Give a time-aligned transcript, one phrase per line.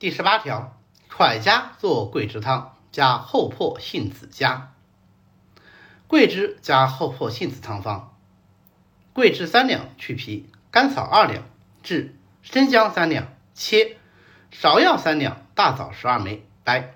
[0.00, 0.80] 第十八条，
[1.10, 4.72] 揣家做桂枝汤，加厚朴杏子加。
[6.06, 8.16] 桂枝加厚朴杏子汤方：
[9.12, 11.44] 桂枝三两去皮，甘草二两
[11.82, 13.98] 至，生姜三两切，
[14.50, 16.94] 芍药三两，大枣十二枚掰，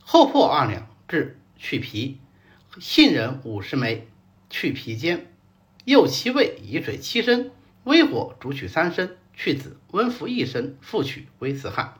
[0.00, 2.18] 厚朴二两至，去皮，
[2.80, 4.08] 杏仁五十枚
[4.48, 5.26] 去皮煎，
[5.84, 7.50] 右七味，以水七升，
[7.82, 11.98] 微火煮取三升，去籽，温服一升，复取微刺汗。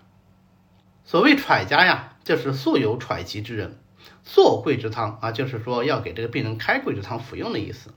[1.04, 3.78] 所谓揣家呀，就是素有揣疾之人。
[4.22, 7.90] 做桂枝汤啊，就是说要给这个病人开桂枝汤服用的意思。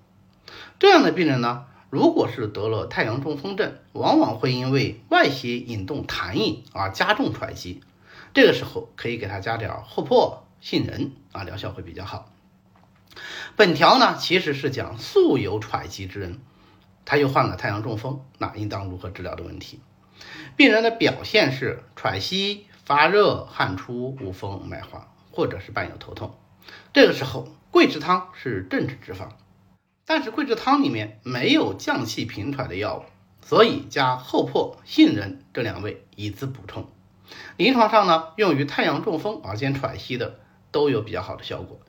[0.77, 7.81] 这样的病人呢，如果是得了太阳中风症，往往会因为外邪引动痰饮啊，加重喘息。
[8.33, 12.29] 这个时候可以给他加点厚朴、杏仁啊，疗效会比较好。
[13.55, 16.39] 本条呢，其实是讲素有喘疾之人，
[17.05, 19.79] 他又患了太阳中风，那应当如何治疗的问题。
[20.55, 25.05] 病人的表现是喘息、发热、汗出、无风、脉滑。
[25.29, 26.33] 或者是伴有头痛，
[26.93, 29.37] 这个时候桂枝汤是正治之方，
[30.03, 36.89] 但是桂枝汤里面没有降气平喘的药物，所以加厚朴、杏仁这两味以资补充。
[37.55, 40.39] 临床上呢，用于太阳中风而兼喘息的
[40.71, 41.79] 都有比较好的效果，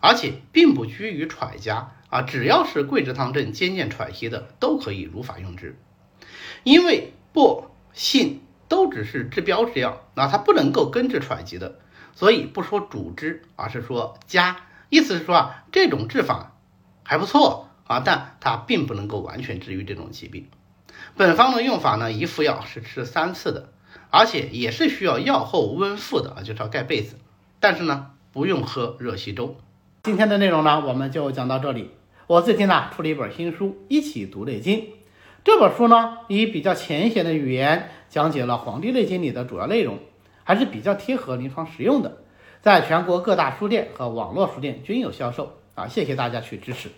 [0.00, 5.78] 而且并不拘于喘家啊，只要是桂枝汤症兼见喘息的都可以如法用之。
[6.64, 11.78] 因为薄、杏都只是治标之药，那它不能够根治喘疾的。
[12.14, 14.56] 所以不说主治，而是说加，
[14.88, 16.56] 意思是说啊，这种治法
[17.02, 20.48] 还不错啊，但它并不能够完全治愈这种疾病。
[21.16, 23.68] 本方的用法呢，一副药是吃三次的，
[24.10, 27.16] 而且也是需要药后温敷的啊，就是要盖被子。
[27.60, 29.56] 但是呢，不用喝热稀粥。
[30.02, 31.90] 今天的内容呢，我们就讲到这里。
[32.26, 34.80] 我最近呢出了一本新书《一起读内经》，
[35.46, 40.00] 这本书呢以比较浅显的语言讲解了《黄帝内经》里的主要内容。
[40.42, 42.18] 还是比较贴合临床实用的，
[42.62, 45.86] 在全国各大书店和网络书店均有销售啊！
[45.86, 46.90] 谢谢大家去支持。